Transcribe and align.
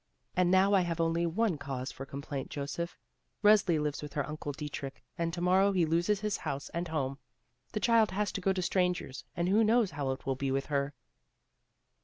And 0.35 0.49
now 0.49 0.73
I 0.73 0.81
have 0.81 0.99
only 0.99 1.27
one 1.27 1.59
cause 1.59 1.91
for 1.91 2.07
complaint, 2.07 2.49
Joseph. 2.49 2.97
Resli 3.43 3.79
lives 3.79 4.01
with 4.01 4.13
her 4.13 4.27
uncle 4.27 4.51
Dietrich, 4.51 5.03
and 5.15 5.31
to 5.31 5.41
morrow 5.41 5.73
he 5.73 5.85
loses 5.85 6.21
his 6.21 6.37
house 6.37 6.69
and 6.69 6.87
home; 6.87 7.19
the 7.73 7.79
child 7.79 8.09
has 8.09 8.31
to 8.31 8.41
go 8.41 8.51
to 8.51 8.63
strangers, 8.63 9.25
and 9.37 9.47
who 9.47 9.63
knows 9.63 9.91
how 9.91 10.09
it 10.09 10.25
will 10.25 10.33
be 10.35 10.49
with 10.49 10.65
her." 10.65 10.95